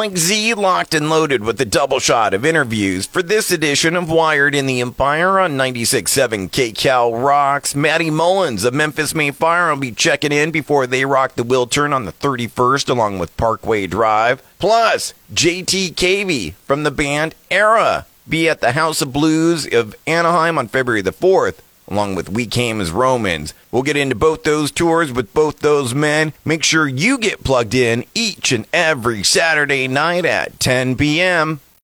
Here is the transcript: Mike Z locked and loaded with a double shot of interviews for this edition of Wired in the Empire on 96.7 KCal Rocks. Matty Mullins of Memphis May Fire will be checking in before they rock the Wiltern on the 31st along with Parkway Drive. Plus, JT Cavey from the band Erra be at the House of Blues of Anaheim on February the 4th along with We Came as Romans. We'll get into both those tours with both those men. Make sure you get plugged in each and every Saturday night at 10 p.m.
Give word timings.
Mike 0.00 0.16
Z 0.16 0.54
locked 0.54 0.94
and 0.94 1.10
loaded 1.10 1.44
with 1.44 1.60
a 1.60 1.66
double 1.66 1.98
shot 1.98 2.32
of 2.32 2.46
interviews 2.46 3.04
for 3.04 3.22
this 3.22 3.50
edition 3.50 3.94
of 3.94 4.08
Wired 4.08 4.54
in 4.54 4.64
the 4.64 4.80
Empire 4.80 5.38
on 5.38 5.58
96.7 5.58 6.48
KCal 6.48 7.22
Rocks. 7.22 7.74
Matty 7.74 8.08
Mullins 8.08 8.64
of 8.64 8.72
Memphis 8.72 9.14
May 9.14 9.30
Fire 9.30 9.68
will 9.68 9.78
be 9.78 9.92
checking 9.92 10.32
in 10.32 10.52
before 10.52 10.86
they 10.86 11.04
rock 11.04 11.34
the 11.34 11.42
Wiltern 11.42 11.94
on 11.94 12.06
the 12.06 12.14
31st 12.14 12.88
along 12.88 13.18
with 13.18 13.36
Parkway 13.36 13.86
Drive. 13.86 14.42
Plus, 14.58 15.12
JT 15.34 15.92
Cavey 15.96 16.54
from 16.64 16.84
the 16.84 16.90
band 16.90 17.34
Erra 17.50 18.06
be 18.26 18.48
at 18.48 18.62
the 18.62 18.72
House 18.72 19.02
of 19.02 19.12
Blues 19.12 19.70
of 19.70 19.94
Anaheim 20.06 20.56
on 20.56 20.68
February 20.68 21.02
the 21.02 21.12
4th 21.12 21.56
along 21.90 22.14
with 22.14 22.28
We 22.28 22.46
Came 22.46 22.80
as 22.80 22.90
Romans. 22.90 23.52
We'll 23.70 23.82
get 23.82 23.96
into 23.96 24.14
both 24.14 24.44
those 24.44 24.70
tours 24.70 25.12
with 25.12 25.34
both 25.34 25.58
those 25.58 25.94
men. 25.94 26.32
Make 26.44 26.62
sure 26.62 26.86
you 26.86 27.18
get 27.18 27.44
plugged 27.44 27.74
in 27.74 28.04
each 28.14 28.52
and 28.52 28.66
every 28.72 29.22
Saturday 29.22 29.88
night 29.88 30.24
at 30.24 30.60
10 30.60 30.96
p.m. 30.96 31.60